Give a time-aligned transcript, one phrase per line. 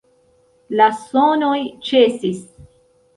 [0.79, 1.57] La sonoj
[1.91, 2.41] ĉesis.